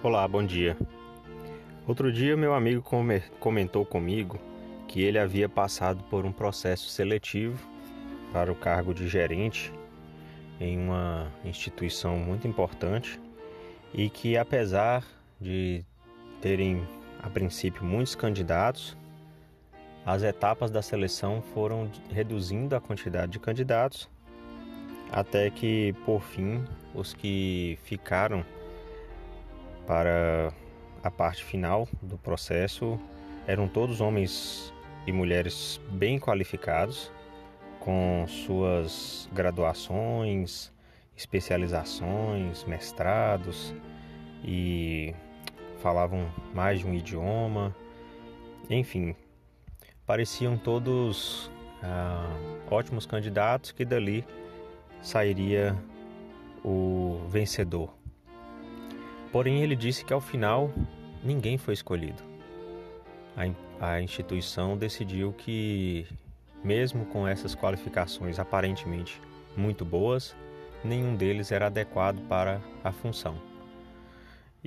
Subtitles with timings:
[0.00, 0.76] Olá, bom dia.
[1.84, 2.84] Outro dia, meu amigo
[3.40, 4.38] comentou comigo
[4.86, 7.58] que ele havia passado por um processo seletivo
[8.32, 9.72] para o cargo de gerente
[10.60, 13.20] em uma instituição muito importante
[13.92, 15.04] e que, apesar
[15.40, 15.84] de
[16.40, 16.86] terem
[17.20, 18.96] a princípio muitos candidatos,
[20.06, 24.08] as etapas da seleção foram reduzindo a quantidade de candidatos
[25.10, 28.44] até que, por fim, os que ficaram
[29.88, 30.52] para
[31.02, 33.00] a parte final do processo
[33.46, 34.70] eram todos homens
[35.06, 37.10] e mulheres bem qualificados,
[37.80, 40.70] com suas graduações,
[41.16, 43.74] especializações, mestrados
[44.44, 45.14] e
[45.78, 47.74] falavam mais de um idioma,
[48.68, 49.16] enfim,
[50.04, 51.50] pareciam todos
[51.82, 52.28] ah,
[52.70, 54.22] ótimos candidatos que dali
[55.00, 55.74] sairia
[56.62, 57.97] o vencedor.
[59.30, 60.70] Porém, ele disse que ao final
[61.22, 62.22] ninguém foi escolhido.
[63.36, 66.06] A, a instituição decidiu que,
[66.64, 69.20] mesmo com essas qualificações aparentemente
[69.56, 70.34] muito boas,
[70.84, 73.36] nenhum deles era adequado para a função.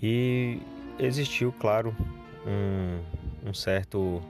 [0.00, 0.60] E
[0.98, 1.94] existiu, claro,
[2.46, 4.22] um, um certo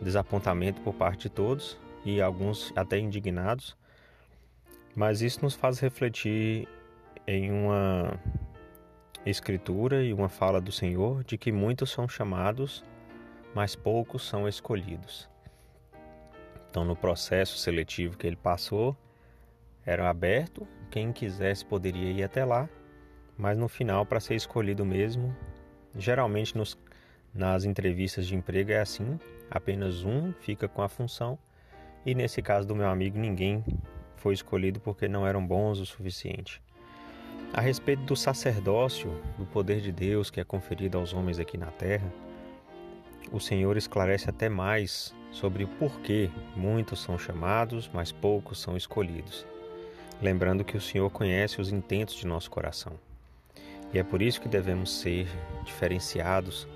[0.00, 3.76] desapontamento por parte de todos e alguns até indignados,
[4.94, 6.66] mas isso nos faz refletir
[7.26, 8.18] em uma
[9.24, 12.84] escritura e uma fala do Senhor de que muitos são chamados,
[13.54, 15.28] mas poucos são escolhidos.
[16.70, 18.96] Então, no processo seletivo que ele passou,
[19.84, 22.68] era aberto, quem quisesse poderia ir até lá,
[23.36, 25.34] mas no final, para ser escolhido mesmo,
[25.96, 26.78] geralmente nos,
[27.34, 29.18] nas entrevistas de emprego é assim:
[29.50, 31.38] apenas um fica com a função,
[32.06, 33.64] e nesse caso do meu amigo, ninguém
[34.16, 36.62] foi escolhido porque não eram bons o suficiente.
[37.52, 41.66] A respeito do sacerdócio, do poder de Deus que é conferido aos homens aqui na
[41.66, 42.06] terra,
[43.32, 49.44] o Senhor esclarece até mais sobre o porquê muitos são chamados, mas poucos são escolhidos.
[50.22, 52.92] Lembrando que o Senhor conhece os intentos de nosso coração.
[53.92, 55.26] E é por isso que devemos ser
[55.64, 56.68] diferenciados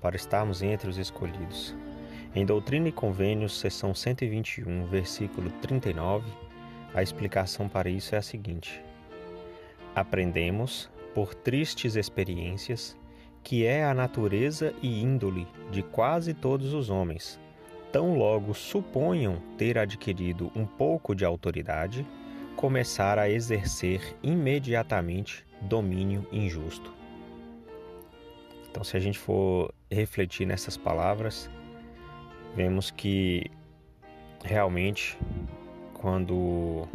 [0.00, 1.74] para estarmos entre os escolhidos.
[2.36, 6.30] Em Doutrina e Convênios, seção 121, versículo 39,
[6.94, 8.80] a explicação para isso é a seguinte:
[10.00, 12.96] Aprendemos, por tristes experiências,
[13.44, 17.38] que é a natureza e índole de quase todos os homens,
[17.92, 22.06] tão logo suponham ter adquirido um pouco de autoridade,
[22.56, 26.94] começar a exercer imediatamente domínio injusto.
[28.70, 31.50] Então, se a gente for refletir nessas palavras,
[32.56, 33.50] vemos que
[34.42, 35.18] realmente
[35.92, 36.88] quando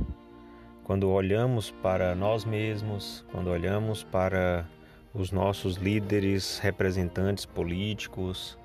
[0.86, 4.70] quando olhamos para nós mesmos, quando olhamos para
[5.16, 8.56] os nossos líderes, representantes políticos,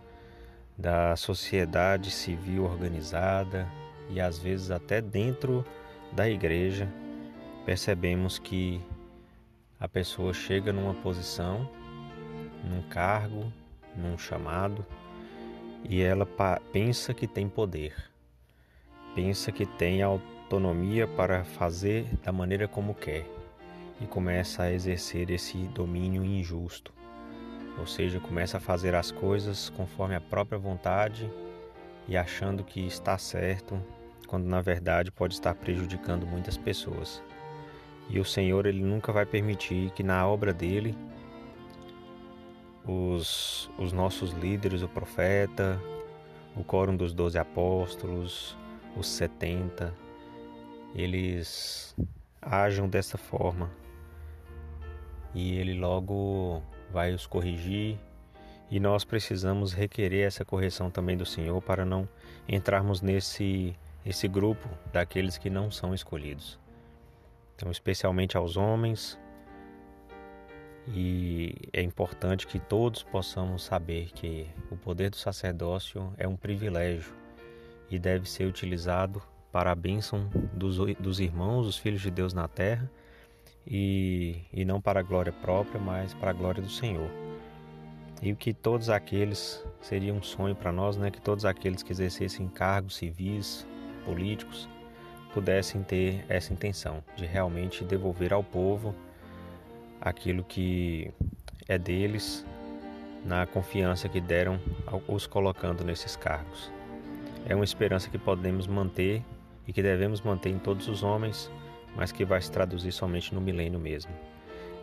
[0.76, 3.66] da sociedade civil organizada
[4.10, 5.64] e às vezes até dentro
[6.12, 6.86] da igreja,
[7.64, 8.80] percebemos que
[9.78, 11.66] a pessoa chega numa posição,
[12.62, 13.50] num cargo,
[13.96, 14.84] num chamado
[15.88, 16.28] e ela
[16.70, 17.94] pensa que tem poder,
[19.14, 23.24] pensa que tem autoridade autonomia para fazer da maneira como quer
[24.00, 26.92] e começa a exercer esse domínio injusto.
[27.78, 31.30] Ou seja, começa a fazer as coisas conforme a própria vontade
[32.08, 33.80] e achando que está certo,
[34.26, 37.22] quando na verdade pode estar prejudicando muitas pessoas.
[38.08, 40.98] E o Senhor ele nunca vai permitir que na obra dele
[42.84, 45.80] os, os nossos líderes, o profeta,
[46.56, 48.58] o quórum dos doze apóstolos,
[48.96, 49.94] os setenta,
[50.94, 51.94] eles
[52.40, 53.70] ajam dessa forma.
[55.34, 56.62] E ele logo
[56.92, 57.98] vai os corrigir.
[58.70, 62.08] E nós precisamos requerer essa correção também do Senhor para não
[62.48, 63.74] entrarmos nesse
[64.04, 66.58] esse grupo daqueles que não são escolhidos.
[67.54, 69.18] Então, especialmente aos homens,
[70.88, 77.12] e é importante que todos possamos saber que o poder do sacerdócio é um privilégio
[77.90, 79.22] e deve ser utilizado
[79.52, 82.90] para a bênção dos, dos irmãos, os filhos de Deus na terra,
[83.66, 87.10] e, e não para a glória própria, mas para a glória do Senhor.
[88.22, 92.48] E que todos aqueles, seria um sonho para nós, né, que todos aqueles que exercessem
[92.48, 93.66] cargos civis,
[94.04, 94.68] políticos,
[95.32, 98.94] pudessem ter essa intenção de realmente devolver ao povo
[100.00, 101.10] aquilo que
[101.68, 102.44] é deles,
[103.24, 104.58] na confiança que deram
[105.06, 106.70] os colocando nesses cargos.
[107.46, 109.22] É uma esperança que podemos manter
[109.70, 111.48] e que devemos manter em todos os homens,
[111.94, 114.10] mas que vai se traduzir somente no milênio mesmo.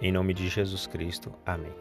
[0.01, 1.33] Em nome de Jesus Cristo.
[1.45, 1.73] Amém.